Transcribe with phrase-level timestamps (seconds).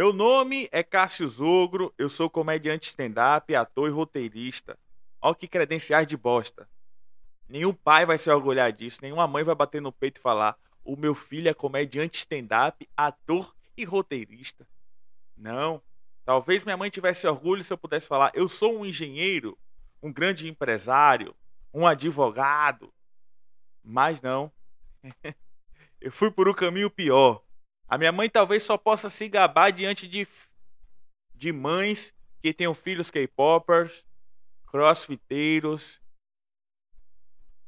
[0.00, 4.78] Meu nome é Cássio Zogro, eu sou comediante stand-up, ator e roteirista.
[5.20, 6.66] Olha que credenciais de bosta.
[7.46, 10.96] Nenhum pai vai se orgulhar disso, nenhuma mãe vai bater no peito e falar: o
[10.96, 14.66] meu filho é comediante stand-up, ator e roteirista.
[15.36, 15.82] Não.
[16.24, 19.58] Talvez minha mãe tivesse orgulho se eu pudesse falar: eu sou um engenheiro,
[20.02, 21.36] um grande empresário,
[21.74, 22.90] um advogado.
[23.84, 24.50] Mas não.
[26.00, 27.42] eu fui por um caminho pior.
[27.90, 30.28] A minha mãe talvez só possa se gabar diante de,
[31.34, 34.04] de mães que tenham filhos K-popers,
[34.68, 36.00] crossfiteiros,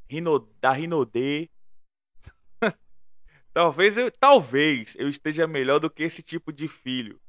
[0.09, 1.51] Rino, da Rinodê.
[3.53, 7.21] talvez eu, talvez eu esteja melhor do que esse tipo de filho.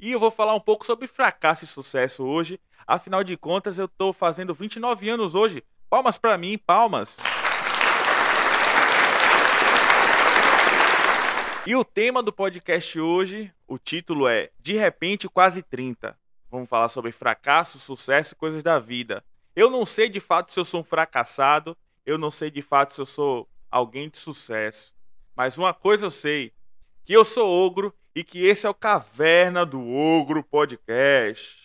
[0.00, 2.58] E eu vou falar um pouco sobre fracasso e sucesso hoje.
[2.86, 5.62] Afinal de contas, eu estou fazendo 29 anos hoje.
[5.90, 7.18] Palmas para mim, palmas.
[11.64, 16.18] E o tema do podcast hoje, o título é De repente quase 30.
[16.50, 19.24] Vamos falar sobre fracasso, sucesso e coisas da vida.
[19.54, 22.94] Eu não sei de fato se eu sou um fracassado, eu não sei de fato
[22.94, 24.92] se eu sou alguém de sucesso.
[25.36, 26.52] Mas uma coisa eu sei,
[27.04, 31.61] que eu sou ogro e que esse é o Caverna do Ogro Podcast.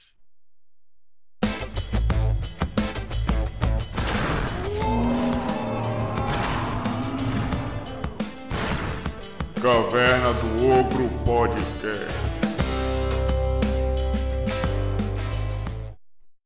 [9.61, 12.05] Caverna do Ogro Podcast.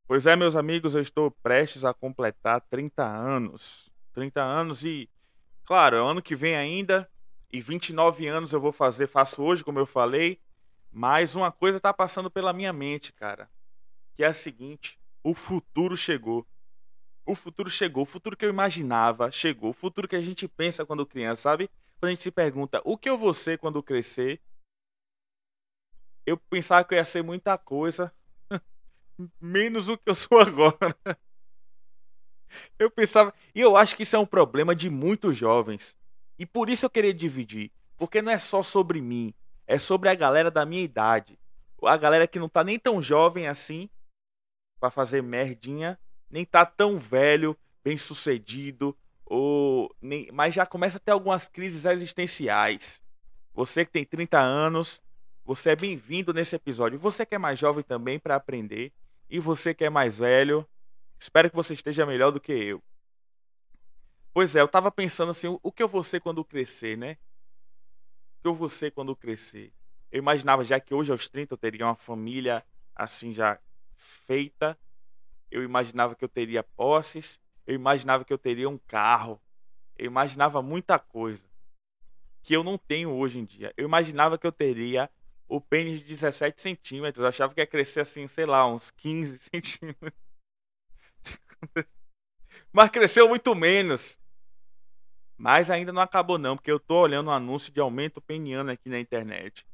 [0.07, 3.91] Pois é, meus amigos, eu estou prestes a completar 30 anos.
[4.13, 5.09] 30 anos e,
[5.65, 7.09] claro, é ano que vem ainda,
[7.51, 10.39] e 29 anos eu vou fazer, faço hoje, como eu falei,
[10.89, 13.49] mas uma coisa está passando pela minha mente, cara,
[14.15, 16.47] que é a seguinte: o futuro chegou.
[17.25, 20.85] O futuro chegou, o futuro que eu imaginava chegou, o futuro que a gente pensa
[20.85, 21.69] quando criança, sabe?
[22.01, 24.41] Quando a gente se pergunta o que eu vou ser quando crescer,
[26.25, 28.11] eu pensava que eu ia ser muita coisa,
[29.39, 30.97] menos o que eu sou agora.
[32.79, 35.95] Eu pensava, e eu acho que isso é um problema de muitos jovens.
[36.39, 39.31] E por isso eu queria dividir, porque não é só sobre mim,
[39.67, 41.37] é sobre a galera da minha idade.
[41.83, 43.87] A galera que não tá nem tão jovem assim
[44.79, 45.99] para fazer merdinha,
[46.31, 48.97] nem tá tão velho, bem-sucedido,
[49.33, 53.01] ou nem, mas já começa a ter algumas crises existenciais.
[53.53, 55.01] Você que tem 30 anos,
[55.45, 56.99] você é bem-vindo nesse episódio.
[56.99, 58.91] Você que é mais jovem também para aprender
[59.29, 60.67] e você que é mais velho,
[61.17, 62.83] espero que você esteja melhor do que eu.
[64.33, 67.13] Pois é, eu tava pensando assim, o que eu vou ser quando crescer, né?
[67.13, 69.71] O que eu vou ser quando crescer?
[70.11, 73.57] Eu imaginava já que hoje aos 30 eu teria uma família assim já
[73.95, 74.77] feita.
[75.49, 77.39] Eu imaginava que eu teria posses,
[77.71, 79.41] eu imaginava que eu teria um carro.
[79.97, 81.43] Eu imaginava muita coisa
[82.43, 83.73] que eu não tenho hoje em dia.
[83.77, 85.09] Eu imaginava que eu teria
[85.47, 87.23] o pênis de 17 centímetros.
[87.23, 90.11] Eu achava que ia crescer assim, sei lá, uns 15 centímetros.
[92.73, 94.19] Mas cresceu muito menos.
[95.37, 98.89] Mas ainda não acabou não, porque eu tô olhando um anúncio de aumento peniano aqui
[98.89, 99.65] na internet.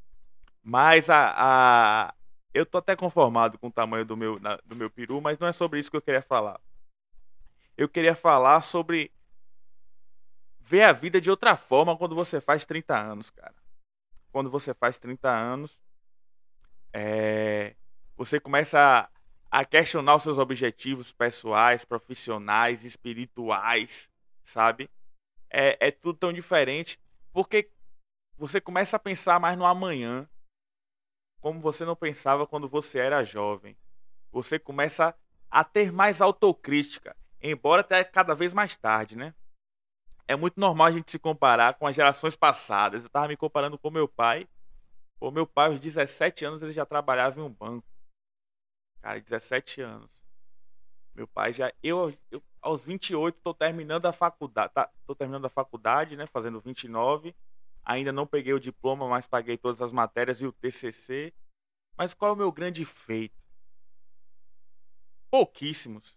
[0.64, 2.14] Mas a, a...
[2.54, 5.52] eu tô até conformado com o tamanho do meu, do meu peru, mas não é
[5.52, 6.62] sobre isso que eu queria falar
[7.78, 9.12] eu queria falar sobre
[10.60, 13.56] ver a vida de outra forma quando você faz 30 anos, cara.
[14.32, 15.80] Quando você faz 30 anos,
[16.92, 17.76] é,
[18.16, 18.80] você começa
[19.52, 24.10] a, a questionar os seus objetivos pessoais, profissionais, espirituais,
[24.44, 24.90] sabe?
[25.50, 27.00] É, é tudo tão diferente
[27.32, 27.70] porque
[28.38, 30.28] você começa a pensar mais no amanhã,
[31.40, 33.78] como você não pensava quando você era jovem.
[34.32, 35.16] Você começa
[35.50, 39.34] a ter mais autocrítica embora até cada vez mais tarde, né?
[40.28, 43.04] É muito normal a gente se comparar com as gerações passadas.
[43.04, 44.48] Eu tava me comparando com meu pai.
[45.20, 47.88] O meu pai, aos 17 anos, ele já trabalhava em um banco.
[49.02, 50.22] Cara, 17 anos.
[51.16, 51.74] Meu pai já.
[51.82, 54.74] Eu, eu aos 28, tô terminando a faculdade.
[54.74, 56.28] Tá, tô terminando a faculdade, né?
[56.28, 57.34] Fazendo 29.
[57.86, 61.34] Ainda não peguei o diploma, mas paguei todas as matérias e o TCC.
[61.98, 63.42] Mas qual é o meu grande feito?
[65.32, 66.17] Pouquíssimos.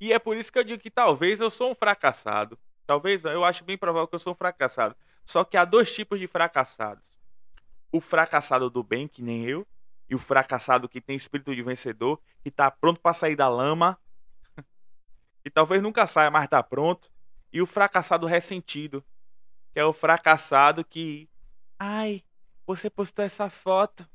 [0.00, 2.58] E é por isso que eu digo que talvez eu sou um fracassado.
[2.86, 4.96] Talvez eu acho bem provável que eu sou um fracassado.
[5.26, 7.04] Só que há dois tipos de fracassados:
[7.92, 9.66] o fracassado do bem, que nem eu,
[10.08, 13.98] e o fracassado que tem espírito de vencedor, que está pronto para sair da lama,
[15.44, 17.10] e talvez nunca saia, mas está pronto.
[17.52, 19.04] E o fracassado ressentido,
[19.72, 21.28] que é o fracassado que,
[21.78, 22.22] ai,
[22.66, 24.08] você postou essa foto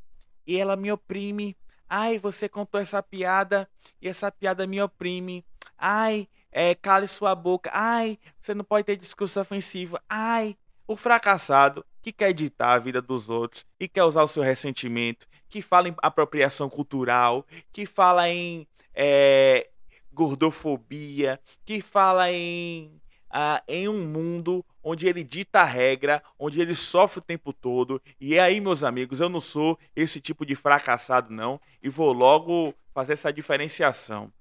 [0.47, 1.55] e ela me oprime.
[1.87, 3.69] Ai, você contou essa piada
[4.01, 5.45] e essa piada me oprime.
[5.85, 7.69] Ai, é, cale sua boca.
[7.73, 9.99] Ai, você não pode ter discurso ofensivo.
[10.07, 10.55] Ai,
[10.87, 15.27] o fracassado que quer editar a vida dos outros e quer usar o seu ressentimento,
[15.49, 18.65] que fala em apropriação cultural, que fala em
[18.95, 19.67] é,
[20.13, 26.75] gordofobia, que fala em, ah, em um mundo onde ele dita a regra, onde ele
[26.75, 28.01] sofre o tempo todo.
[28.21, 32.13] E é aí, meus amigos, eu não sou esse tipo de fracassado, não, e vou
[32.13, 34.31] logo fazer essa diferenciação.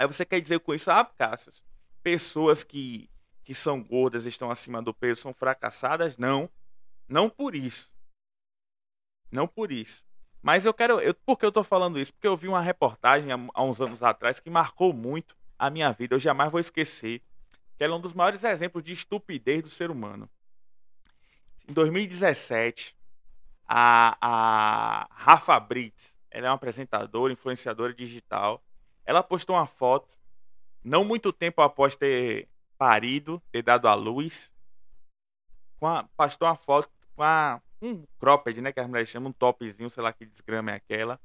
[0.00, 1.52] Aí você quer dizer com isso, ah, Cássio,
[2.02, 3.10] pessoas que,
[3.44, 6.16] que são gordas estão acima do peso são fracassadas?
[6.16, 6.48] Não.
[7.06, 7.92] Não por isso.
[9.30, 10.02] Não por isso.
[10.40, 10.98] Mas eu quero.
[11.00, 12.14] Eu, por que eu tô falando isso?
[12.14, 15.92] Porque eu vi uma reportagem há, há uns anos atrás que marcou muito a minha
[15.92, 16.14] vida.
[16.14, 17.20] Eu jamais vou esquecer.
[17.76, 20.30] Que ela é um dos maiores exemplos de estupidez do ser humano.
[21.68, 22.96] Em 2017,
[23.68, 28.64] a, a Rafa Brits, ela é uma apresentadora, influenciadora digital.
[29.10, 30.16] Ela postou uma foto,
[30.84, 32.48] não muito tempo após ter
[32.78, 34.52] parido, ter dado à luz,
[35.80, 38.72] com a, postou uma foto com a, um cropped, né?
[38.72, 41.20] Que as mulheres chamam, um topzinho, sei lá que desgrama é aquela.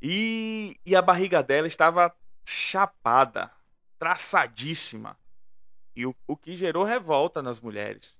[0.00, 3.52] E, e a barriga dela estava chapada,
[3.98, 5.18] traçadíssima.
[5.94, 8.16] E o, o que gerou revolta nas mulheres.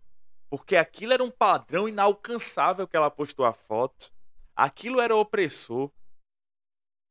[0.51, 4.13] Porque aquilo era um padrão inalcançável que ela postou a foto.
[4.55, 5.91] Aquilo era opressor.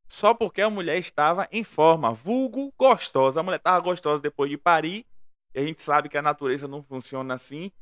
[0.08, 3.40] Só porque a mulher estava em forma, vulgo gostosa.
[3.40, 5.06] A mulher estava gostosa depois de parir.
[5.54, 7.72] E a gente sabe que a natureza não funciona assim.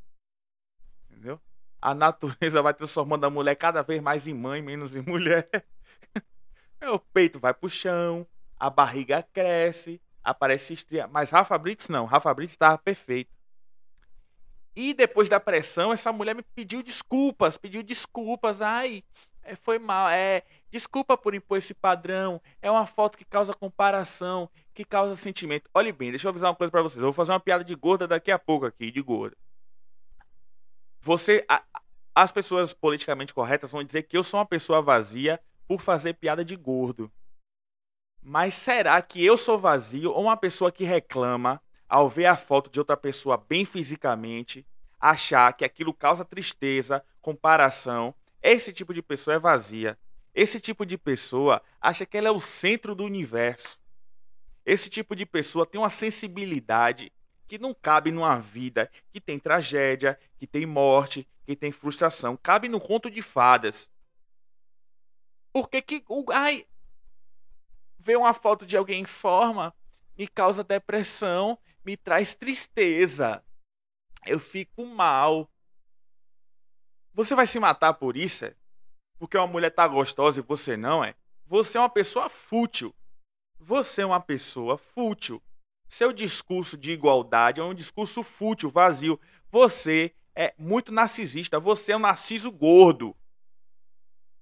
[1.10, 1.40] Entendeu?
[1.80, 5.48] A natureza vai transformando a mulher cada vez mais em mãe, menos em mulher.
[6.82, 8.26] o peito vai pro chão,
[8.58, 11.06] a barriga cresce, aparece estria.
[11.06, 13.34] Mas Rafa Brits não, Rafa Brits estava perfeito.
[14.74, 18.60] E depois da pressão, essa mulher me pediu desculpas, pediu desculpas.
[18.60, 19.04] Ai,
[19.42, 20.42] é, foi mal, é,
[20.74, 22.42] desculpa por impor esse padrão.
[22.60, 25.70] É uma foto que causa comparação, que causa sentimento.
[25.72, 26.98] Olhe bem, deixa eu avisar uma coisa para vocês.
[26.98, 29.36] Eu vou fazer uma piada de gorda daqui a pouco aqui, de gorda.
[31.00, 31.44] Você.
[31.48, 31.62] A,
[32.12, 36.44] as pessoas politicamente corretas vão dizer que eu sou uma pessoa vazia por fazer piada
[36.44, 37.10] de gordo.
[38.20, 42.68] Mas será que eu sou vazio ou uma pessoa que reclama ao ver a foto
[42.70, 44.66] de outra pessoa bem fisicamente,
[44.98, 48.14] achar que aquilo causa tristeza, comparação?
[48.42, 49.98] Esse tipo de pessoa é vazia.
[50.34, 53.78] Esse tipo de pessoa acha que ela é o centro do universo.
[54.66, 57.12] Esse tipo de pessoa tem uma sensibilidade
[57.46, 62.36] que não cabe numa vida que tem tragédia, que tem morte, que tem frustração.
[62.36, 63.90] Cabe no conto de fadas.
[65.52, 66.04] Porque que.
[66.32, 66.66] Ai,
[67.98, 69.74] ver uma foto de alguém em forma
[70.16, 73.44] me causa depressão, me traz tristeza.
[74.26, 75.50] Eu fico mal.
[77.12, 78.46] Você vai se matar por isso?
[79.18, 81.14] Porque uma mulher tá gostosa e você não é?
[81.46, 82.94] Você é uma pessoa fútil.
[83.58, 85.42] Você é uma pessoa fútil.
[85.88, 89.20] Seu discurso de igualdade é um discurso fútil, vazio.
[89.50, 91.60] Você é muito narcisista.
[91.60, 93.16] Você é um narciso gordo.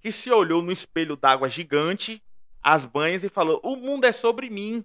[0.01, 2.23] Que se olhou no espelho d'água gigante,
[2.63, 4.85] as banhas, e falou: O mundo é sobre mim.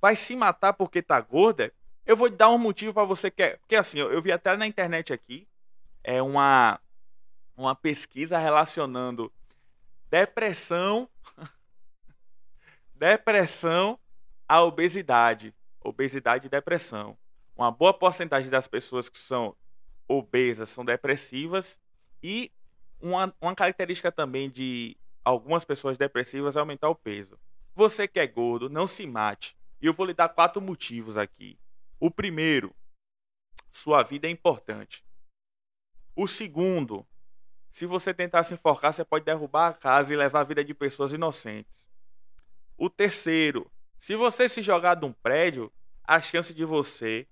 [0.00, 1.72] Vai se matar porque tá gorda?
[2.06, 3.56] Eu vou dar um motivo para você que é.
[3.56, 5.48] Porque assim, eu, eu vi até na internet aqui
[6.04, 6.78] é uma,
[7.56, 9.32] uma pesquisa relacionando
[10.10, 11.08] depressão.
[12.94, 13.98] depressão
[14.48, 17.16] a obesidade, obesidade e depressão.
[17.56, 19.56] Uma boa porcentagem das pessoas que são
[20.06, 21.80] obesas são depressivas
[22.22, 22.52] e
[23.00, 27.38] uma, uma característica também de algumas pessoas depressivas é aumentar o peso.
[27.74, 29.56] Você que é gordo, não se mate.
[29.80, 31.58] E eu vou lhe dar quatro motivos aqui.
[31.98, 32.74] O primeiro,
[33.70, 35.04] sua vida é importante.
[36.14, 37.06] O segundo,
[37.74, 40.72] se você tentar se enforcar, você pode derrubar a casa e levar a vida de
[40.72, 41.84] pessoas inocentes.
[42.78, 45.72] O terceiro, se você se jogar de um prédio,
[46.04, 47.26] a chance de você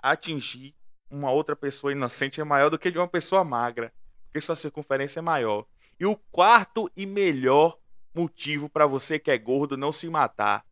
[0.00, 0.72] atingir
[1.10, 5.18] uma outra pessoa inocente é maior do que de uma pessoa magra, porque sua circunferência
[5.18, 5.66] é maior.
[5.98, 7.76] E o quarto e melhor
[8.14, 10.64] motivo para você que é gordo não se matar.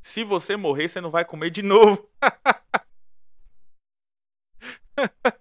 [0.00, 2.08] Se você morrer, você não vai comer de novo.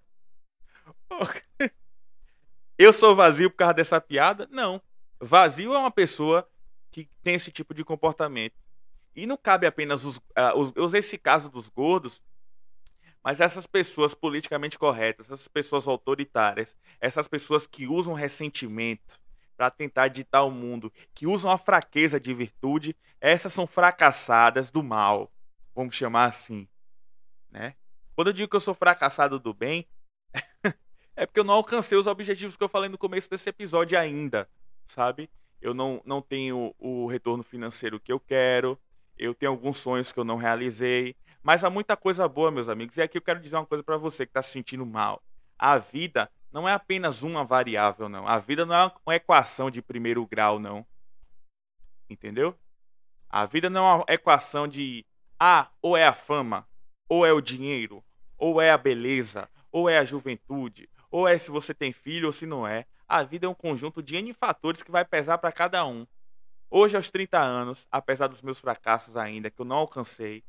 [2.84, 4.46] Eu sou vazio por causa dessa piada?
[4.52, 4.82] Não.
[5.18, 6.46] Vazio é uma pessoa
[6.92, 8.56] que tem esse tipo de comportamento.
[9.16, 10.74] E não cabe apenas os, uh, os.
[10.76, 12.22] Eu usei esse caso dos gordos,
[13.24, 19.18] mas essas pessoas politicamente corretas, essas pessoas autoritárias, essas pessoas que usam ressentimento
[19.56, 24.84] para tentar ditar o mundo, que usam a fraqueza de virtude, essas são fracassadas do
[24.84, 25.32] mal,
[25.74, 26.68] vamos chamar assim,
[27.50, 27.76] né?
[28.14, 29.88] Quando eu digo que eu sou fracassado do bem,
[31.16, 34.50] é porque eu não alcancei os objetivos que eu falei no começo desse episódio ainda,
[34.88, 35.30] sabe?
[35.62, 38.78] Eu não, não tenho o retorno financeiro que eu quero,
[39.18, 42.98] eu tenho alguns sonhos que eu não realizei, mas há muita coisa boa, meus amigos.
[42.98, 45.22] E aqui eu quero dizer uma coisa para você que está se sentindo mal.
[45.58, 48.28] a vida não é apenas uma variável, não.
[48.28, 50.86] A vida não é uma equação de primeiro grau, não.
[52.08, 52.56] Entendeu?
[53.28, 55.04] A vida não é uma equação de
[55.40, 56.68] ah, ou é a fama,
[57.10, 58.04] ou é o dinheiro,
[58.38, 62.34] ou é a beleza, ou é a juventude, ou é se você tem filho ou
[62.34, 62.88] se não é.
[63.08, 66.08] A vida é um conjunto de N fatores que vai pesar para cada um.
[66.72, 70.44] Hoje, aos 30 anos, apesar dos meus fracassos ainda, que eu não alcancei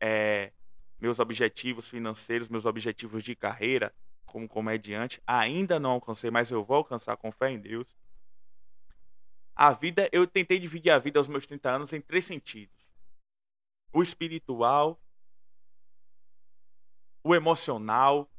[0.00, 0.52] é,
[1.00, 3.92] meus objetivos financeiros, meus objetivos de carreira
[4.24, 7.88] como comediante, ainda não alcancei, mas eu vou alcançar com fé em Deus.
[9.56, 12.94] A vida, eu tentei dividir a vida aos meus 30 anos em três sentidos:
[13.92, 15.00] o espiritual,
[17.24, 18.30] o emocional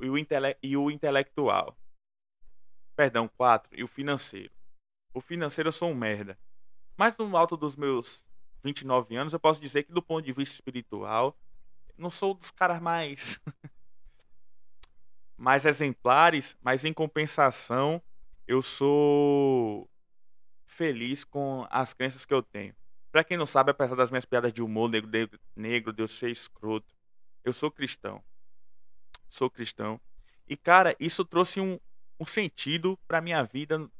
[0.00, 1.76] e o, intele e o intelectual.
[2.96, 4.52] Perdão, quatro, e o financeiro.
[5.12, 6.38] O financeiro eu sou um merda.
[6.96, 8.24] Mas no alto dos meus
[8.62, 11.36] 29 anos, eu posso dizer que do ponto de vista espiritual,
[11.96, 13.40] não sou dos caras mais
[15.36, 18.02] mais exemplares, mas em compensação,
[18.46, 19.88] eu sou
[20.66, 22.74] feliz com as crenças que eu tenho.
[23.10, 26.08] Para quem não sabe, apesar das minhas piadas de humor negro, negro, negro de eu
[26.08, 26.94] ser escroto,
[27.44, 28.22] eu sou cristão.
[29.34, 30.00] Sou cristão.
[30.48, 31.78] E cara, isso trouxe um,
[32.20, 33.90] um sentido para minha vida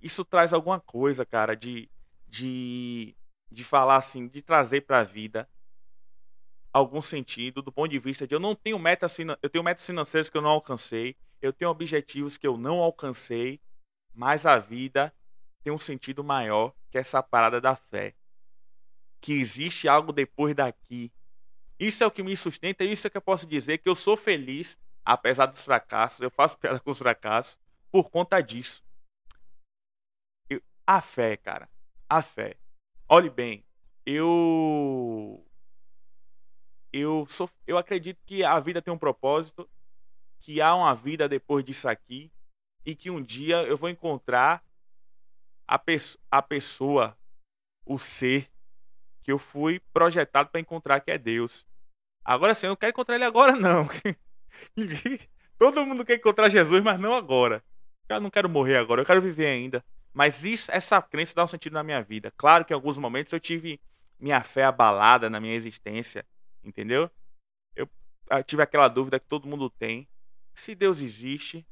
[0.00, 1.90] isso traz alguma coisa, cara, de,
[2.26, 3.14] de,
[3.50, 5.48] de falar assim, de trazer para a vida
[6.72, 10.30] algum sentido do ponto de vista de eu não tenho metas, eu tenho metas financeiras
[10.30, 13.60] que eu não alcancei, eu tenho objetivos que eu não alcancei,
[14.14, 15.12] mas a vida
[15.62, 18.14] tem um sentido maior que essa parada da fé.
[19.20, 21.12] Que existe algo depois daqui.
[21.78, 24.16] Isso é o que me sustenta, isso é que eu posso dizer que eu sou
[24.16, 24.76] feliz
[25.08, 27.58] apesar dos fracassos, eu faço piada com os fracassos
[27.90, 28.84] por conta disso.
[30.86, 31.68] A fé, cara.
[32.08, 32.56] A fé.
[33.08, 33.64] Olhe bem,
[34.06, 35.44] eu
[36.90, 39.68] eu sou eu acredito que a vida tem um propósito,
[40.40, 42.30] que há uma vida depois disso aqui
[42.86, 44.64] e que um dia eu vou encontrar
[45.66, 45.78] a,
[46.30, 47.16] a pessoa,
[47.84, 48.50] o ser
[49.28, 51.62] que eu fui projetado para encontrar que é Deus.
[52.24, 53.86] Agora sim, eu não quero encontrar ele agora não.
[55.58, 57.62] Todo mundo quer encontrar Jesus, mas não agora.
[58.08, 59.84] Eu não quero morrer agora, eu quero viver ainda.
[60.14, 62.32] Mas isso, essa crença dá um sentido na minha vida.
[62.38, 63.78] Claro que em alguns momentos eu tive
[64.18, 66.24] minha fé abalada na minha existência,
[66.64, 67.10] entendeu?
[67.76, 67.86] Eu,
[68.30, 70.08] eu tive aquela dúvida que todo mundo tem.
[70.54, 71.66] Se Deus existe,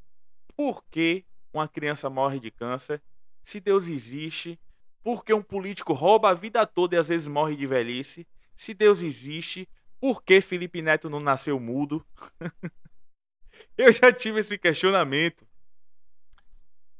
[0.54, 3.00] por que uma criança morre de câncer?
[3.42, 4.60] Se Deus existe,
[5.06, 8.26] por que um político rouba a vida toda e às vezes morre de velhice?
[8.56, 9.68] Se Deus existe,
[10.00, 12.04] por que Felipe Neto não nasceu mudo?
[13.78, 15.46] eu já tive esse questionamento.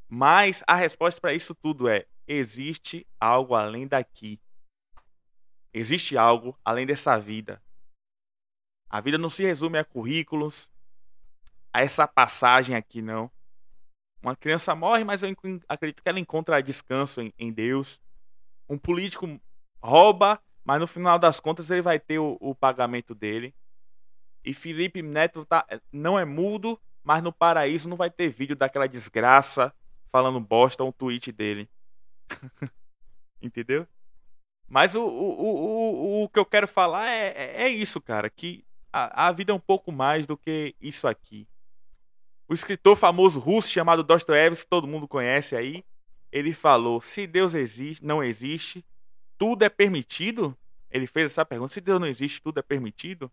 [0.08, 4.40] Mas a resposta para isso tudo é: existe algo além daqui.
[5.74, 7.60] Existe algo além dessa vida.
[8.88, 10.70] A vida não se resume a currículos,
[11.72, 13.28] a essa passagem aqui, não.
[14.26, 15.32] Uma criança morre, mas eu
[15.68, 18.00] acredito que ela encontra descanso em, em Deus.
[18.68, 19.40] Um político
[19.80, 23.54] rouba, mas no final das contas ele vai ter o, o pagamento dele.
[24.44, 28.88] E Felipe Neto tá, não é mudo, mas no paraíso não vai ter vídeo daquela
[28.88, 29.72] desgraça
[30.10, 31.70] falando bosta um tweet dele.
[33.40, 33.86] Entendeu?
[34.66, 38.28] Mas o, o, o, o, que eu quero falar é, é, é isso, cara.
[38.28, 41.46] Que a, a vida é um pouco mais do que isso aqui.
[42.48, 45.84] O escritor famoso russo chamado Dostoiévski, que todo mundo conhece aí,
[46.30, 48.84] ele falou: se Deus existe, não existe,
[49.38, 50.56] tudo é permitido?
[50.90, 53.30] Ele fez essa pergunta: se Deus não existe, tudo é permitido?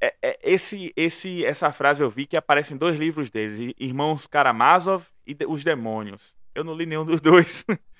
[0.00, 4.26] É, é, esse, esse, essa frase eu vi que aparece em dois livros deles, Irmãos
[4.26, 6.34] Karamazov e Os Demônios.
[6.54, 7.64] Eu não li nenhum dos dois.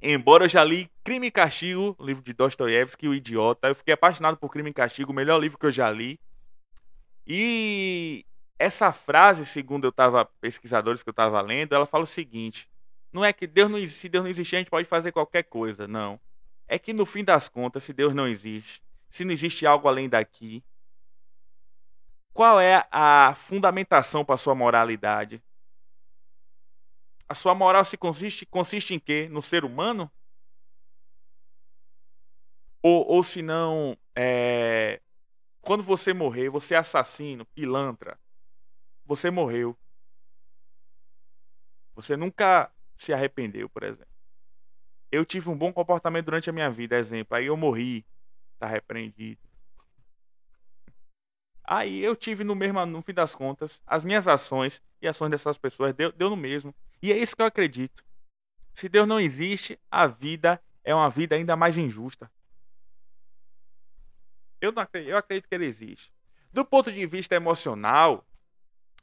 [0.00, 3.68] Embora eu já li Crime e Castigo, livro de Dostoiévski, O Idiota.
[3.68, 6.20] Eu fiquei apaixonado por Crime e Castigo, o melhor livro que eu já li.
[7.26, 8.24] E
[8.58, 12.68] essa frase, segundo eu tava pesquisadores que eu estava lendo, ela fala o seguinte:
[13.12, 15.86] não é que Deus não se Deus não existir, a gente pode fazer qualquer coisa,
[15.86, 16.20] não.
[16.66, 20.08] É que no fim das contas, se Deus não existe, se não existe algo além
[20.08, 20.64] daqui,
[22.32, 25.42] qual é a fundamentação para sua moralidade?
[27.28, 29.28] A sua moral se consiste, consiste em quê?
[29.30, 30.10] No ser humano?
[32.82, 35.00] Ou, ou se não, é...
[35.64, 38.18] quando você morrer, você é assassino, pilantra,
[39.04, 39.76] você morreu.
[41.94, 44.14] Você nunca se arrependeu, por exemplo.
[45.10, 47.36] Eu tive um bom comportamento durante a minha vida, exemplo.
[47.36, 48.04] Aí eu morri,
[48.58, 49.40] tá repreendido.
[51.62, 55.56] Aí eu tive no mesmo, no fim das contas, as minhas ações e ações dessas
[55.56, 56.74] pessoas deu, deu no mesmo.
[57.02, 58.04] E é isso que eu acredito.
[58.74, 62.30] Se Deus não existe, a vida é uma vida ainda mais injusta.
[64.60, 66.12] Eu, não acredito, eu acredito que ele existe.
[66.52, 68.26] Do ponto de vista emocional,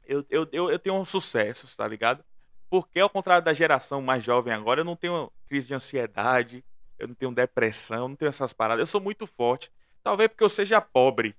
[0.04, 2.24] eu, eu, eu, eu tenho um sucesso, tá ligado?
[2.70, 6.64] Porque ao contrário da geração mais jovem agora, eu não tenho crise de ansiedade,
[6.98, 8.80] eu não tenho depressão, não tenho essas paradas.
[8.80, 9.70] Eu sou muito forte.
[10.02, 11.36] Talvez porque eu seja pobre.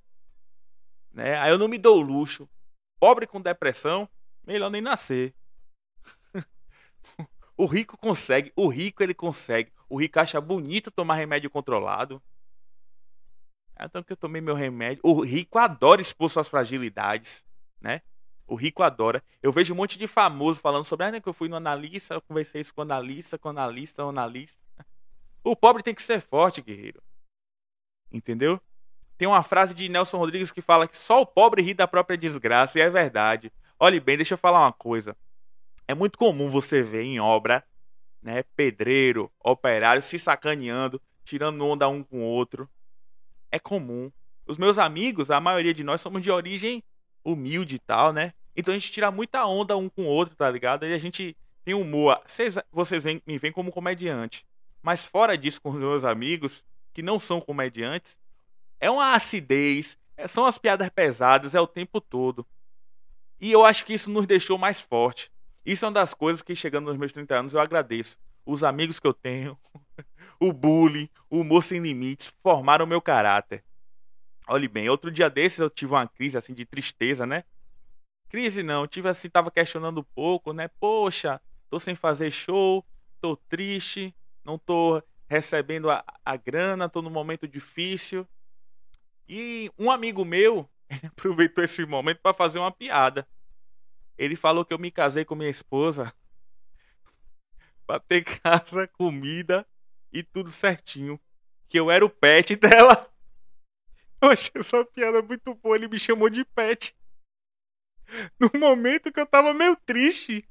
[1.12, 1.38] Né?
[1.38, 2.50] Aí eu não me dou luxo.
[3.00, 4.08] Pobre com depressão,
[4.46, 5.34] melhor nem nascer.
[7.58, 9.72] o rico consegue, o rico ele consegue.
[9.90, 12.22] O rico acha bonito tomar remédio controlado.
[13.92, 15.02] Tanto que eu tomei meu remédio.
[15.04, 17.46] O rico adora expor suas fragilidades,
[17.82, 18.02] né?
[18.48, 19.24] O rico adora.
[19.42, 22.14] Eu vejo um monte de famoso falando sobre, ah, né, que eu fui no analista,
[22.14, 24.62] eu conversei isso com o analista, com o analista, o analista.
[25.46, 27.04] O pobre tem que ser forte, guerreiro.
[28.10, 28.62] Entendeu?
[29.18, 32.18] Tem uma frase de Nelson Rodrigues que fala que só o pobre ri da própria
[32.18, 33.52] desgraça, e é verdade.
[33.78, 35.18] Olhe bem, deixa eu falar uma coisa.
[35.86, 37.62] É muito comum você ver em obra,
[38.22, 42.70] né, pedreiro, operário se sacaneando, tirando onda um com o outro.
[43.54, 44.12] É comum.
[44.48, 46.84] Os meus amigos, a maioria de nós somos de origem
[47.24, 48.34] humilde e tal, né?
[48.56, 50.88] Então a gente tira muita onda um com o outro, tá ligado?
[50.88, 52.20] E a gente tem humor.
[52.26, 54.44] Vocês, vocês vem, me veem como comediante.
[54.82, 58.18] Mas fora disso, com os meus amigos, que não são comediantes,
[58.80, 62.46] é uma acidez, é, são as piadas pesadas, é o tempo todo.
[63.40, 65.32] E eu acho que isso nos deixou mais forte.
[65.66, 68.18] Isso é uma das coisas que, chegando nos meus 30 anos, eu agradeço.
[68.46, 69.58] Os amigos que eu tenho,
[70.48, 73.64] o bullying, o humor sem limites, formaram o meu caráter.
[74.48, 77.46] Olhe bem, outro dia desses eu tive uma crise assim de tristeza, né?
[78.28, 80.68] Crise não, tive assim, tava questionando um pouco, né?
[80.80, 82.86] Poxa, tô sem fazer show,
[83.22, 88.28] tô triste, não tô recebendo a, a grana, tô num momento difícil.
[89.30, 90.70] E um amigo meu
[91.08, 93.26] aproveitou esse momento para fazer uma piada.
[94.18, 96.14] Ele falou que eu me casei com minha esposa
[97.88, 99.66] pra ter casa, comida
[100.14, 101.20] e tudo certinho.
[101.68, 103.10] Que eu era o pet dela.
[104.22, 105.76] Eu achei essa piada muito boa.
[105.76, 106.96] Ele me chamou de pet.
[108.40, 110.48] No momento que eu tava meio triste.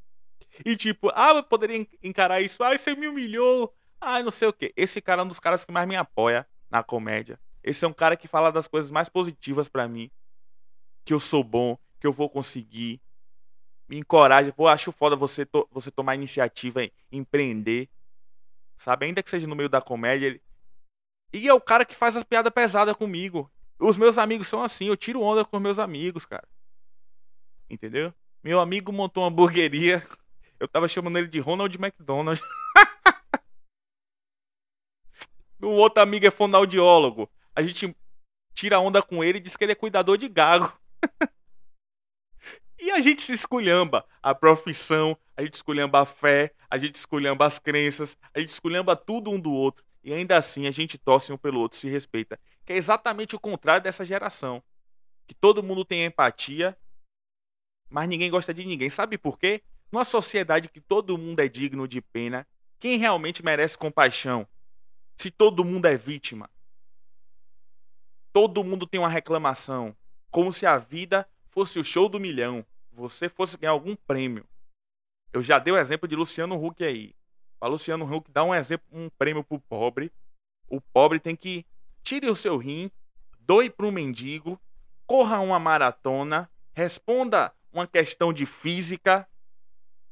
[0.64, 2.62] E tipo, ah, eu poderia encarar isso.
[2.62, 3.72] Ah, você me humilhou.
[4.00, 4.72] Ah, não sei o que.
[4.76, 7.38] Esse cara é um dos caras que mais me apoia na comédia.
[7.62, 10.10] Esse é um cara que fala das coisas mais positivas para mim.
[11.04, 13.00] Que eu sou bom, que eu vou conseguir.
[13.88, 14.52] Me encoraja.
[14.52, 17.88] Pô, acho foda você, to você tomar iniciativa em empreender.
[18.82, 19.06] Sabe?
[19.06, 20.26] Ainda que seja no meio da comédia.
[20.26, 20.42] Ele...
[21.32, 23.48] E é o cara que faz as piadas pesadas comigo.
[23.78, 24.86] Os meus amigos são assim.
[24.86, 26.48] Eu tiro onda com meus amigos, cara.
[27.70, 28.12] Entendeu?
[28.42, 30.04] Meu amigo montou uma hamburgueria.
[30.58, 32.40] Eu tava chamando ele de Ronald McDonald.
[35.60, 37.30] O outro amigo é fonoaudiólogo.
[37.54, 37.96] A gente
[38.52, 40.76] tira onda com ele e diz que ele é cuidador de gago.
[42.82, 47.46] e a gente se esculhamba a profissão, a gente esculhamba a fé, a gente esculhamba
[47.46, 49.84] as crenças, a gente esculhamba tudo um do outro.
[50.04, 52.38] E ainda assim a gente torce um pelo outro, se respeita.
[52.66, 54.62] Que é exatamente o contrário dessa geração.
[55.26, 56.76] Que todo mundo tem empatia,
[57.88, 58.90] mas ninguém gosta de ninguém.
[58.90, 59.62] Sabe por quê?
[59.90, 62.46] Numa sociedade que todo mundo é digno de pena,
[62.80, 64.48] quem realmente merece compaixão?
[65.22, 66.50] se todo mundo é vítima?
[68.32, 69.96] Todo mundo tem uma reclamação.
[70.30, 72.64] Como se a vida fosse o show do milhão.
[72.90, 74.44] Você fosse ganhar algum prêmio.
[75.32, 77.14] Eu já dei o exemplo de Luciano Huck aí.
[77.60, 80.10] Para Luciano Huck dar um exemplo, um prêmio pro pobre.
[80.68, 81.64] O pobre tem que
[82.02, 82.90] tire o seu rim,
[83.40, 84.60] doe para um mendigo,
[85.06, 89.28] corra uma maratona, responda uma questão de física.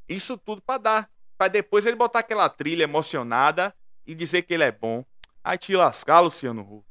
[0.08, 1.10] Isso tudo para dar.
[1.36, 3.74] Para depois ele botar aquela trilha emocionada
[4.06, 5.04] e dizer que ele é bom.
[5.42, 6.86] Aí te lascar, Luciano Huck.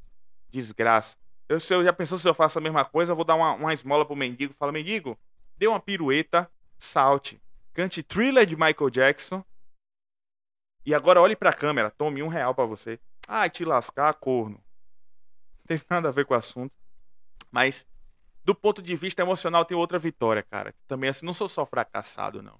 [0.50, 1.18] Desgraça.
[1.50, 3.54] Eu, se eu já pensou se eu faço a mesma coisa, eu vou dar uma,
[3.54, 4.54] uma esmola pro mendigo.
[4.54, 5.18] Fala, mendigo,
[5.58, 7.42] dê uma pirueta, salte.
[7.74, 9.44] Cante thriller de Michael Jackson.
[10.86, 13.00] E agora olhe pra câmera, tome um real para você.
[13.28, 14.64] Ai, te lascar, corno.
[15.58, 16.74] Não tem nada a ver com o assunto.
[17.52, 17.86] Mas,
[18.44, 20.74] do ponto de vista emocional, tem outra vitória, cara.
[20.88, 22.60] Também assim, não sou só fracassado, não.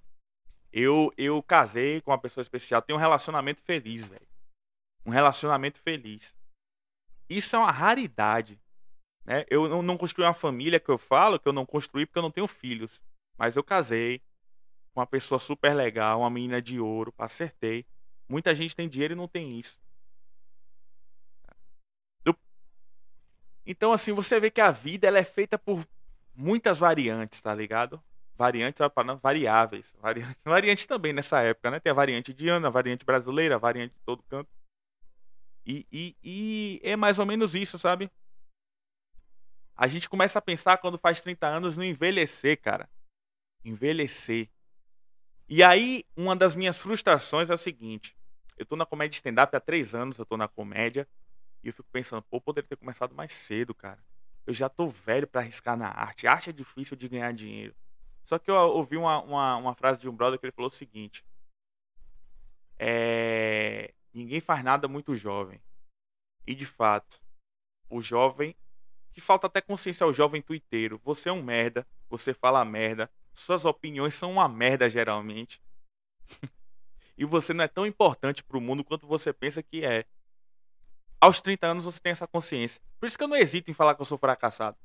[0.72, 4.30] Eu, eu casei com uma pessoa especial, tenho um relacionamento feliz, velho
[5.04, 6.34] um relacionamento feliz.
[7.28, 8.60] Isso é uma raridade.
[9.24, 9.44] Né?
[9.48, 12.22] Eu não, não construí uma família que eu falo que eu não construí porque eu
[12.22, 13.00] não tenho filhos.
[13.36, 14.20] Mas eu casei
[14.92, 17.86] com uma pessoa super legal, uma menina de ouro, acertei.
[18.28, 19.78] Muita gente tem dinheiro e não tem isso.
[23.70, 25.86] Então, assim, você vê que a vida ela é feita por
[26.34, 28.02] muitas variantes, tá ligado?
[28.34, 28.80] Variantes,
[29.22, 29.94] variáveis.
[30.44, 31.78] Variantes, também nessa época, né?
[31.78, 34.48] Tem a variante de Ana, a variante brasileira, a variante de todo canto.
[35.64, 38.10] E, e, e é mais ou menos isso, sabe?
[39.80, 42.86] A gente começa a pensar quando faz 30 anos no envelhecer, cara.
[43.64, 44.50] Envelhecer.
[45.48, 48.14] E aí, uma das minhas frustrações é a seguinte:
[48.58, 51.08] eu tô na comédia stand-up há três anos, eu tô na comédia,
[51.64, 53.98] e eu fico pensando, pô, poderia ter começado mais cedo, cara.
[54.46, 56.26] eu já tô velho para arriscar na arte.
[56.26, 57.74] Arte é difícil de ganhar dinheiro.
[58.22, 60.74] Só que eu ouvi uma, uma, uma frase de um brother que ele falou o
[60.74, 61.24] seguinte:
[62.78, 65.58] é, Ninguém faz nada muito jovem.
[66.46, 67.18] E de fato,
[67.88, 68.54] o jovem.
[69.20, 70.98] Que falta até consciência ao jovem tuiteiro.
[71.04, 75.60] Você é um merda, você fala merda, suas opiniões são uma merda geralmente.
[77.18, 80.06] e você não é tão importante pro mundo quanto você pensa que é.
[81.20, 82.80] Aos 30 anos você tem essa consciência.
[82.98, 84.78] Por isso que eu não hesito em falar que eu sou fracassado.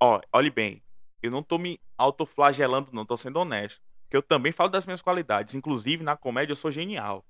[0.00, 0.82] Ó, olhe bem,
[1.22, 3.80] eu não tô me autoflagelando, não, tô sendo honesto.
[4.10, 5.54] Que eu também falo das minhas qualidades.
[5.54, 7.24] Inclusive, na comédia eu sou genial.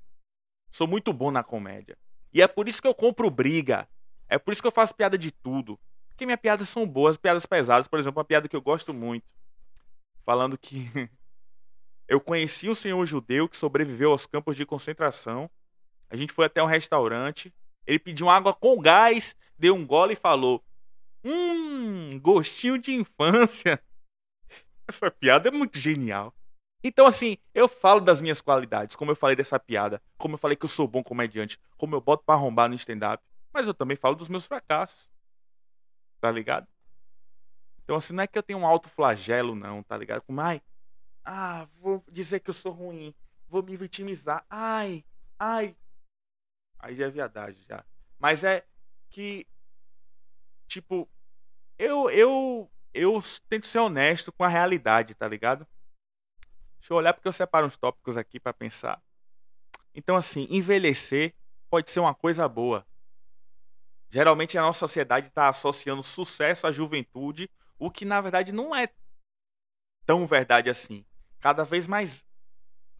[0.73, 1.99] Sou muito bom na comédia.
[2.33, 3.87] E é por isso que eu compro briga.
[4.29, 5.79] É por isso que eu faço piada de tudo.
[6.09, 7.89] Porque minhas piadas são boas, piadas pesadas.
[7.89, 9.27] Por exemplo, uma piada que eu gosto muito.
[10.25, 10.91] Falando que
[12.09, 15.51] eu conheci um senhor judeu que sobreviveu aos campos de concentração
[16.11, 17.53] a gente foi até um restaurante.
[17.87, 20.65] Ele pediu água com gás, deu um gole e falou:
[21.25, 23.83] Hum, gostinho de infância.
[24.89, 26.35] Essa piada é muito genial.
[26.83, 30.57] Então, assim, eu falo das minhas qualidades, como eu falei dessa piada, como eu falei
[30.57, 33.97] que eu sou bom comediante, como eu boto pra arrombar no stand-up, mas eu também
[33.97, 35.09] falo dos meus fracassos.
[36.21, 36.67] Tá ligado?
[37.83, 40.23] Então, assim, não é que eu tenho um alto flagelo, não, tá ligado?
[40.23, 40.61] Como, ai,
[41.25, 43.15] ah, vou dizer que eu sou ruim,
[43.49, 45.05] vou me vitimizar, ai,
[45.39, 45.77] ai,
[46.79, 47.85] Aí já é viadagem já.
[48.19, 48.65] Mas é
[49.11, 49.47] que
[50.67, 51.09] tipo
[51.79, 55.67] eu eu eu tento ser honesto com a realidade, tá ligado?
[56.79, 59.03] Deixa eu olhar porque eu separo uns tópicos aqui para pensar.
[59.95, 61.35] Então assim, envelhecer
[61.69, 62.87] pode ser uma coisa boa.
[64.11, 68.89] Geralmente a nossa sociedade está associando sucesso à juventude, o que na verdade não é
[70.07, 71.05] tão verdade assim.
[71.41, 72.25] Cada vez mais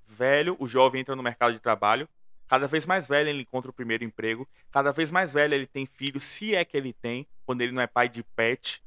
[0.07, 2.09] velho o jovem entra no mercado de trabalho,
[2.49, 4.49] Cada vez mais velho ele encontra o primeiro emprego.
[4.73, 7.83] Cada vez mais velho ele tem filho, se é que ele tem, quando ele não
[7.83, 8.83] é pai de pet.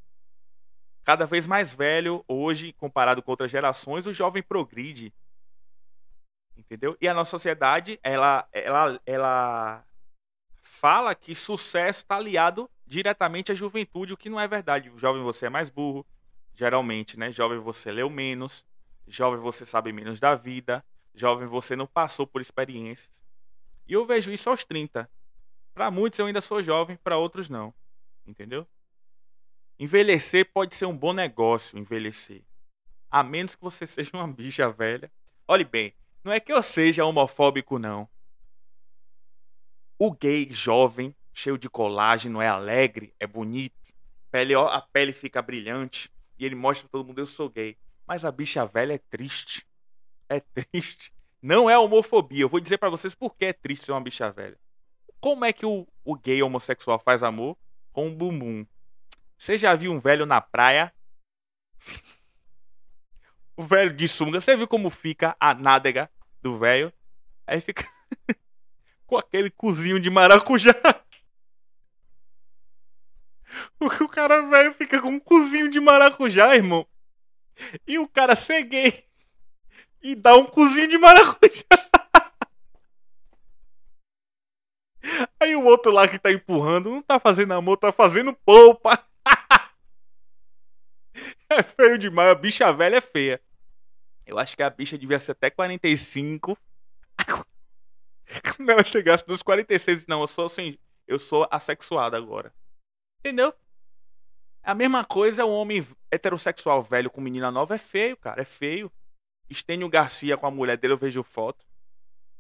[1.04, 5.14] Cada vez mais velho, hoje, comparado com outras gerações, o jovem progride.
[6.58, 6.98] Entendeu?
[7.00, 9.84] E a nossa sociedade, ela, ela, ela
[10.82, 14.92] fala que sucesso está aliado diretamente à juventude, o que não é verdade.
[14.98, 16.04] Jovem, você é mais burro,
[16.56, 17.32] geralmente, né?
[17.32, 18.66] Jovem, você leu menos.
[19.08, 20.84] Jovem, você sabe menos da vida.
[21.14, 23.22] Jovem, você não passou por experiências.
[23.88, 25.08] E eu vejo isso aos 30.
[25.72, 27.72] Para muitos eu ainda sou jovem, para outros não.
[28.26, 28.68] Entendeu?
[29.78, 32.42] Envelhecer pode ser um bom negócio, envelhecer.
[33.10, 35.12] A menos que você seja uma bicha velha.
[35.48, 38.10] Olhe bem, não é que eu seja homofóbico, não.
[40.04, 43.76] O gay jovem, cheio de colágeno, é alegre, é bonito.
[44.32, 46.12] Pele, a pele fica brilhante.
[46.40, 47.78] E ele mostra pra todo mundo: eu sou gay.
[48.08, 49.64] Mas a bicha velha é triste.
[50.28, 51.14] É triste.
[51.40, 52.42] Não é homofobia.
[52.42, 54.58] Eu vou dizer para vocês por que é triste ser uma bicha velha.
[55.20, 57.56] Como é que o, o gay homossexual faz amor
[57.94, 58.66] com um bumbum?
[59.38, 60.92] Você já viu um velho na praia?
[63.56, 64.42] o velho de sunga.
[64.42, 66.10] Você viu como fica a nádega
[66.42, 66.92] do velho?
[67.46, 67.88] Aí fica
[69.12, 70.74] com aquele cozinho de maracujá.
[73.82, 76.88] O cara velho fica com um cozinho de maracujá, irmão.
[77.86, 78.34] E o cara
[78.70, 79.04] gay
[80.02, 81.66] e dá um cozinho de maracujá.
[85.42, 89.06] Aí o outro lá que tá empurrando não tá fazendo amor, tá fazendo polpa.
[91.50, 93.42] É feio demais, a bicha velha é feia.
[94.26, 96.58] Eu acho que a bicha devia ser até 45.
[98.56, 102.54] Quando ela chegasse nos 46, não, eu sou assim, eu sou assexuado agora.
[103.20, 103.54] Entendeu?
[104.64, 108.92] A mesma coisa, o homem heterossexual velho com menina nova é feio, cara, é feio.
[109.50, 111.66] Estênio Garcia com a mulher dele, eu vejo foto.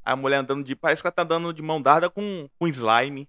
[0.03, 0.75] A mulher andando de.
[0.75, 3.27] Parece que ela tá andando de mão dada com, com slime.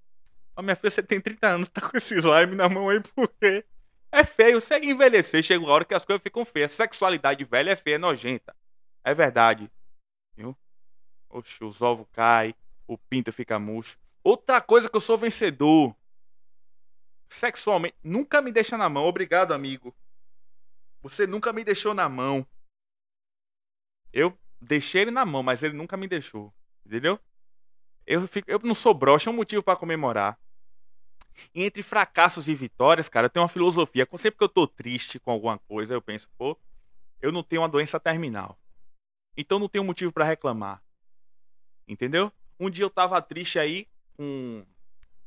[0.54, 3.28] Ó, minha filha, você tem 30 anos, tá com esse slime na mão aí por
[3.28, 3.64] quê?
[4.10, 6.72] É feio, segue envelhecer, chega uma hora que as coisas ficam feias.
[6.72, 8.54] Sexualidade velha é feia, é nojenta.
[9.02, 9.70] É verdade.
[11.32, 12.54] Oxe, os ovos caem,
[12.86, 13.98] o pinto fica murcho.
[14.22, 15.96] Outra coisa que eu sou vencedor.
[17.28, 19.06] Sexualmente, nunca me deixa na mão.
[19.06, 19.94] Obrigado, amigo.
[21.00, 22.46] Você nunca me deixou na mão.
[24.12, 26.52] Eu deixei ele na mão, mas ele nunca me deixou.
[26.84, 27.18] Entendeu?
[28.06, 30.38] Eu, fico, eu não sou broxa, é um motivo para comemorar.
[31.54, 34.06] E entre fracassos e vitórias, cara, eu tenho uma filosofia.
[34.18, 36.58] Sempre que eu tô triste com alguma coisa, eu penso, pô,
[37.22, 38.58] eu não tenho uma doença terminal.
[39.36, 40.82] Então não tenho motivo para reclamar.
[41.86, 42.32] Entendeu?
[42.58, 44.64] Um dia eu tava triste aí com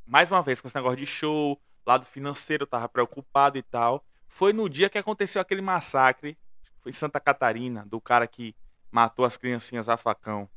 [0.06, 4.06] mais uma vez com esse negócio de show, lado financeiro, eu tava preocupado e tal.
[4.28, 6.38] Foi no dia que aconteceu aquele massacre,
[6.82, 8.56] foi em Santa Catarina, do cara que
[8.92, 10.50] matou as criancinhas a facão.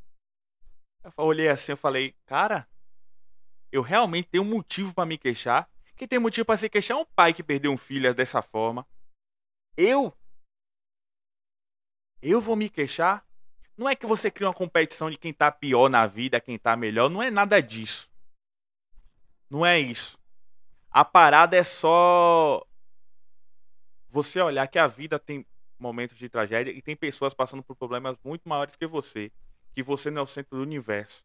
[1.04, 2.68] Eu olhei assim, eu falei, cara,
[3.72, 5.68] eu realmente tenho motivo para me queixar.
[5.96, 8.86] Quem tem motivo para se queixar é um pai que perdeu um filho dessa forma.
[9.76, 10.12] Eu?
[12.20, 13.26] Eu vou me queixar?
[13.78, 16.76] Não é que você cria uma competição de quem tá pior na vida, quem tá
[16.76, 17.08] melhor.
[17.08, 18.10] Não é nada disso.
[19.48, 20.18] Não é isso.
[20.90, 22.66] A parada é só
[24.10, 25.46] você olhar que a vida tem
[25.78, 29.30] momentos de tragédia e tem pessoas passando por problemas muito maiores que você,
[29.72, 31.22] que você não é o centro do universo.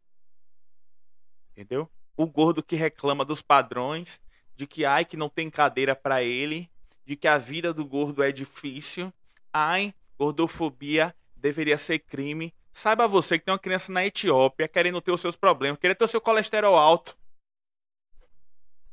[1.50, 1.90] Entendeu?
[2.16, 4.20] O gordo que reclama dos padrões,
[4.54, 6.70] de que ai que não tem cadeira para ele,
[7.04, 9.12] de que a vida do gordo é difícil,
[9.52, 11.12] ai, gordofobia
[11.44, 12.54] deveria ser crime.
[12.72, 16.04] Saiba você que tem uma criança na Etiópia querendo ter os seus problemas, queria ter
[16.04, 17.14] o seu colesterol alto,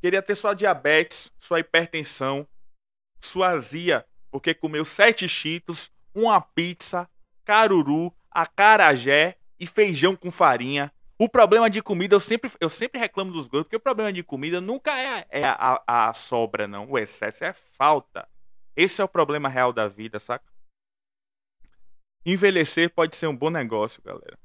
[0.02, 2.46] queria ter sua diabetes, sua hipertensão,
[3.22, 7.10] sua azia, porque comeu sete cheetos, uma pizza,
[7.46, 10.92] caruru, acarajé e feijão com farinha.
[11.18, 14.24] O problema de comida, eu sempre, eu sempre reclamo dos gordos, porque o problema de
[14.24, 16.90] comida nunca é, é a, a, sobra, não.
[16.90, 18.28] O excesso é falta.
[18.76, 20.51] Esse é o problema real da vida, saca?
[22.26, 24.38] Envelhecer pode ser um bom negócio, galera.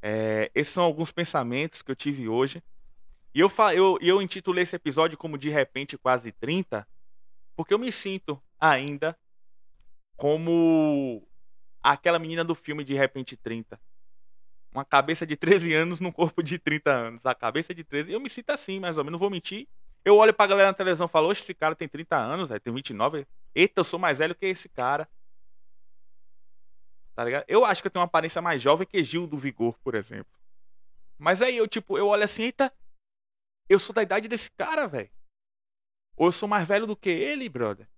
[0.00, 2.62] É, esses são alguns pensamentos que eu tive hoje.
[3.34, 6.86] E eu, eu, eu intitulei esse episódio como De Repente Quase 30,
[7.54, 9.16] porque eu me sinto ainda
[10.16, 11.26] como
[11.82, 13.78] aquela menina do filme De Repente 30.
[14.72, 17.26] Uma cabeça de 13 anos num corpo de 30 anos.
[17.26, 18.12] A cabeça de 13.
[18.12, 19.68] Eu me sinto assim, mais ou menos, não vou mentir.
[20.04, 22.72] Eu olho pra galera na televisão e falo, esse cara tem 30 anos, véio, tem
[22.72, 23.26] 29.
[23.54, 25.08] Eita, eu sou mais velho que esse cara.
[27.18, 27.44] Tá ligado?
[27.48, 30.32] Eu acho que eu tenho uma aparência mais jovem que Gil do Vigor, por exemplo.
[31.18, 32.72] Mas aí eu, tipo, eu olho assim, eita,
[33.68, 35.10] eu sou da idade desse cara, velho.
[36.16, 37.88] Ou eu sou mais velho do que ele, brother?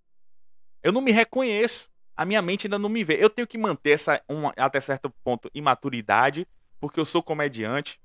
[0.82, 1.90] Eu não me reconheço.
[2.16, 3.22] A minha mente ainda não me vê.
[3.22, 4.24] Eu tenho que manter essa,
[4.56, 6.48] até certo ponto, imaturidade,
[6.80, 8.00] porque eu sou comediante.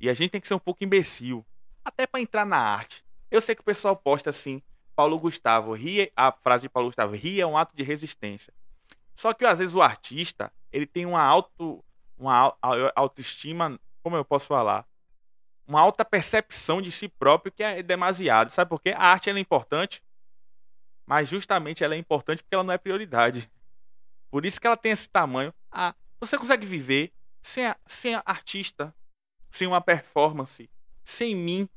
[0.00, 1.44] E a gente tem que ser um pouco imbecil.
[1.84, 3.04] Até para entrar na arte.
[3.30, 4.62] Eu sei que o pessoal posta assim,
[4.96, 8.54] Paulo Gustavo, ria, a frase de Paulo Gustavo, ria é um ato de resistência.
[9.20, 11.84] Só que às vezes o artista, ele tem uma auto
[12.18, 12.56] uma
[12.94, 14.86] autoestima, como eu posso falar?
[15.70, 18.50] uma alta percepção de si próprio que é demasiado.
[18.50, 18.90] Sabe por quê?
[18.90, 20.02] A arte é importante,
[21.06, 23.48] mas justamente ela é importante porque ela não é prioridade.
[24.32, 25.54] Por isso que ela tem esse tamanho.
[25.70, 28.92] Ah, você consegue viver sem, a, sem a artista,
[29.48, 30.68] sem uma performance,
[31.04, 31.68] sem mim.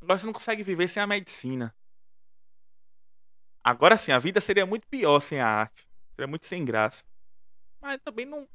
[0.00, 1.74] Agora você não consegue viver sem a medicina.
[3.64, 5.91] Agora sim, a vida seria muito pior sem a arte.
[6.22, 7.02] Seria muito sem graça.
[7.80, 8.46] Mas também não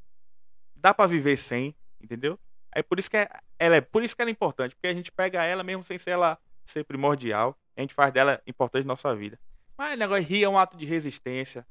[0.73, 2.39] dá para viver sem, entendeu?
[2.73, 4.93] É por isso que é, ela é por isso que ela é importante, porque a
[4.93, 8.93] gente pega ela mesmo sem ser ela ser primordial, a gente faz dela importante na
[8.93, 9.37] nossa vida.
[9.77, 11.67] Mas negócio rir é um ato de resistência.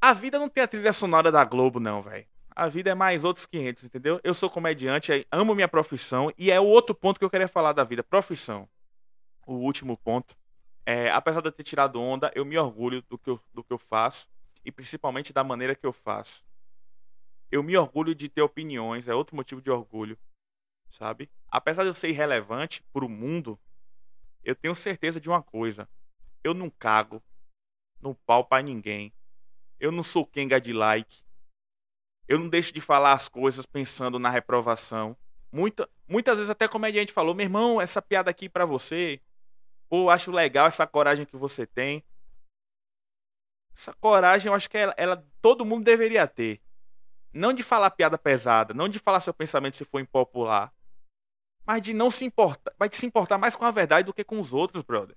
[0.00, 2.26] A vida não tem a trilha sonora da Globo, não, velho.
[2.56, 4.20] A vida é mais outros 500, entendeu?
[4.24, 7.72] Eu sou comediante, amo minha profissão e é o outro ponto que eu queria falar
[7.72, 8.68] da vida, profissão.
[9.46, 10.36] O último ponto.
[10.88, 13.72] É, apesar de eu ter tirado onda, eu me orgulho do que eu, do que
[13.72, 14.26] eu faço
[14.64, 16.42] e principalmente da maneira que eu faço
[17.50, 20.18] eu me orgulho de ter opiniões, é outro motivo de orgulho,
[20.90, 21.30] sabe?
[21.48, 23.58] Apesar de eu ser irrelevante para o mundo,
[24.44, 25.88] eu tenho certeza de uma coisa:
[26.44, 27.22] eu não cago
[28.00, 29.12] no pau para ninguém.
[29.80, 31.22] Eu não sou quenga de like.
[32.26, 35.16] Eu não deixo de falar as coisas pensando na reprovação.
[35.50, 39.20] Muita, muitas vezes até comediante falou: "Meu irmão, essa piada aqui para você,
[39.88, 42.04] pô, acho legal essa coragem que você tem".
[43.76, 46.60] Essa coragem, eu acho que ela, ela todo mundo deveria ter.
[47.32, 50.72] Não de falar piada pesada, não de falar seu pensamento se for impopular,
[51.66, 54.40] mas de não se importar, vai se importar mais com a verdade do que com
[54.40, 55.14] os outros, brother.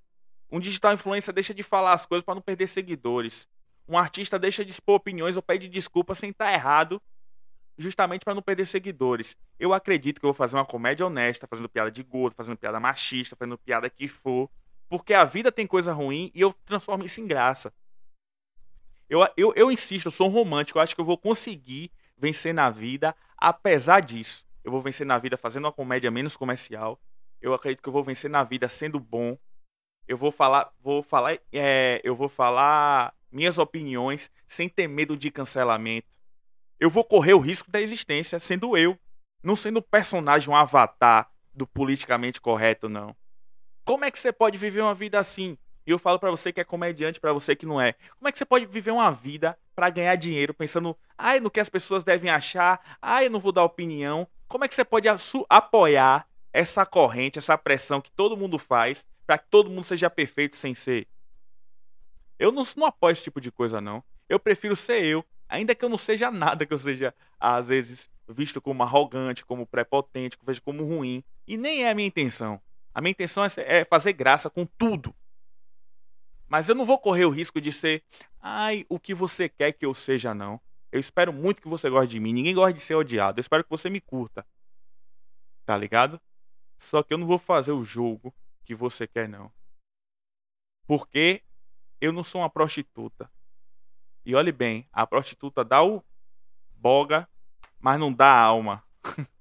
[0.50, 3.48] Um digital influencer deixa de falar as coisas para não perder seguidores.
[3.88, 7.00] Um artista deixa de expor opiniões ou pede desculpa sem estar tá errado,
[7.78, 9.34] justamente para não perder seguidores.
[9.58, 12.78] Eu acredito que eu vou fazer uma comédia honesta, fazendo piada de gordo, fazendo piada
[12.78, 14.50] machista, fazendo piada que for,
[14.92, 17.72] porque a vida tem coisa ruim e eu transformo isso em graça.
[19.08, 22.52] Eu, eu, eu insisto, eu sou um romântico, eu acho que eu vou conseguir vencer
[22.52, 24.46] na vida, apesar disso.
[24.62, 27.00] Eu vou vencer na vida fazendo uma comédia menos comercial.
[27.40, 29.38] Eu acredito que eu vou vencer na vida sendo bom.
[30.06, 35.30] Eu vou falar, vou falar, é, eu vou falar minhas opiniões sem ter medo de
[35.30, 36.18] cancelamento.
[36.78, 38.98] Eu vou correr o risco da existência sendo eu,
[39.42, 43.16] não sendo um personagem, um avatar do politicamente correto, não.
[43.84, 45.58] Como é que você pode viver uma vida assim?
[45.86, 47.94] E eu falo para você que é comediante, para você que não é.
[48.16, 51.58] Como é que você pode viver uma vida para ganhar dinheiro pensando, ai, no que
[51.58, 54.26] as pessoas devem achar, ai, eu não vou dar opinião?
[54.46, 55.08] Como é que você pode
[55.48, 60.56] apoiar essa corrente, essa pressão que todo mundo faz para que todo mundo seja perfeito
[60.56, 61.08] sem ser?
[62.38, 64.04] Eu não, não apoio esse tipo de coisa, não.
[64.28, 68.08] Eu prefiro ser eu, ainda que eu não seja nada, que eu seja, às vezes,
[68.28, 71.24] visto como arrogante, como prepotente, que eu vejo como ruim.
[71.46, 72.60] E nem é a minha intenção.
[72.94, 75.14] A minha intenção é, é fazer graça com tudo.
[76.48, 78.04] Mas eu não vou correr o risco de ser,
[78.40, 80.60] ai, o que você quer que eu seja, não.
[80.90, 82.34] Eu espero muito que você goste de mim.
[82.34, 83.38] Ninguém gosta de ser odiado.
[83.38, 84.46] Eu espero que você me curta.
[85.64, 86.20] Tá ligado?
[86.78, 89.50] Só que eu não vou fazer o jogo que você quer, não.
[90.86, 91.42] Porque
[92.00, 93.30] eu não sou uma prostituta.
[94.26, 96.04] E olhe bem, a prostituta dá o
[96.74, 97.26] boga,
[97.80, 98.84] mas não dá alma.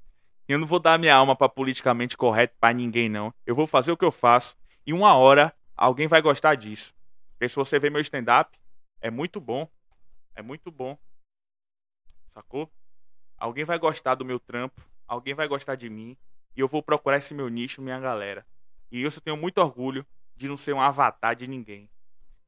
[0.51, 3.33] eu não vou dar minha alma para politicamente correto para ninguém não.
[3.45, 6.93] Eu vou fazer o que eu faço e uma hora alguém vai gostar disso.
[7.33, 8.57] Porque se você ver meu stand up,
[8.99, 9.67] é muito bom.
[10.35, 10.97] É muito bom.
[12.33, 12.71] Sacou?
[13.37, 16.15] Alguém vai gostar do meu trampo, alguém vai gostar de mim
[16.55, 18.45] e eu vou procurar esse meu nicho, minha galera.
[18.91, 21.89] E eu tenho muito orgulho de não ser um avatar de ninguém.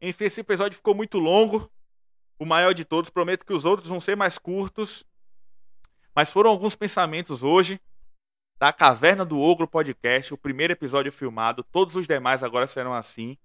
[0.01, 1.71] Enfim, esse episódio ficou muito longo
[2.37, 3.09] o maior de todos.
[3.09, 5.05] Prometo que os outros vão ser mais curtos.
[6.15, 7.79] Mas foram alguns pensamentos hoje
[8.63, 11.65] da Caverna do Ogro Podcast, o primeiro episódio filmado.
[11.65, 13.37] Todos os demais agora serão assim.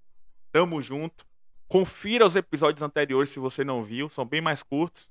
[0.53, 1.27] Tamo junto.
[1.67, 5.11] Confira os episódios anteriores se você não viu, são bem mais curtos.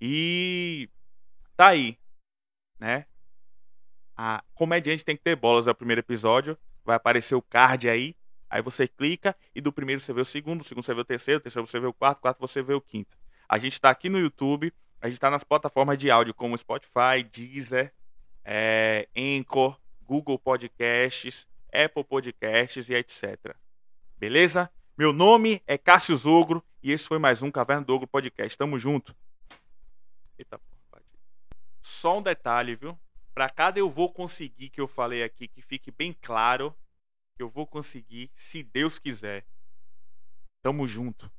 [0.00, 0.88] E
[1.56, 1.98] tá aí,
[2.78, 3.06] né?
[4.16, 6.56] A comediante tem que ter bolas é o primeiro episódio.
[6.84, 8.14] Vai aparecer o card aí.
[8.48, 11.04] Aí você clica e do primeiro você vê o segundo, do segundo você vê o
[11.04, 13.18] terceiro, do terceiro você vê o quarto, do quarto você vê o quinto.
[13.48, 17.24] A gente está aqui no YouTube, a gente está nas plataformas de áudio como Spotify,
[17.32, 17.92] Deezer,
[18.50, 23.54] é, Anchor, Google Podcasts, Apple Podcasts e etc.
[24.16, 24.70] Beleza?
[24.96, 28.56] Meu nome é Cássio Zogro e esse foi mais um Caverna do Ogro Podcast.
[28.56, 29.14] Tamo junto.
[30.38, 30.58] Eita.
[31.82, 32.98] Só um detalhe, viu?
[33.34, 36.74] Para cada eu vou conseguir que eu falei aqui, que fique bem claro,
[37.36, 39.44] que eu vou conseguir, se Deus quiser.
[40.62, 41.30] Tamo junto.